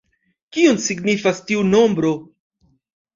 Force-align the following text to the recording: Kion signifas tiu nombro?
Kion 0.55 0.79
signifas 0.85 1.41
tiu 1.51 1.65
nombro? 1.73 2.15